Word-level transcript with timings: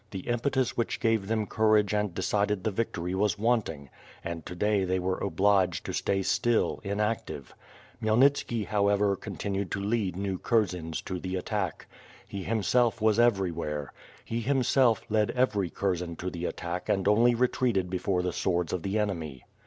The 0.09 0.21
impetus 0.27 0.75
which 0.75 0.99
gave 0.99 1.27
them 1.27 1.45
courage 1.45 1.93
and 1.93 2.11
decided 2.11 2.63
the 2.63 2.71
victory 2.71 3.13
was 3.13 3.37
wanting, 3.37 3.91
and 4.23 4.43
to 4.47 4.55
day 4.55 4.83
they 4.83 4.97
were 4.97 5.19
obliged 5.19 5.85
to 5.85 5.93
stay 5.93 6.23
still, 6.23 6.79
inactive. 6.83 7.53
Khmyelnitski 8.01 8.65
however 8.65 9.15
continued 9.15 9.69
to 9.73 9.79
lead 9.79 10.15
new 10.15 10.39
kurzens 10.39 11.03
to 11.05 11.19
the 11.19 11.35
attack. 11.35 11.85
lie, 12.33 12.39
himself, 12.39 12.99
was 12.99 13.19
every 13.19 13.51
where. 13.51 13.93
He, 14.25 14.39
himself, 14.41 15.03
led 15.07 15.29
every 15.35 15.69
kurzen 15.69 16.15
to 16.15 16.31
the 16.31 16.45
attack 16.47 16.89
and 16.89 17.07
only 17.07 17.35
retreated 17.35 17.87
before 17.91 18.23
the 18.23 18.33
swords 18.33 18.73
of 18.73 18.81
the 18.81 18.97
enemy. 18.97 19.45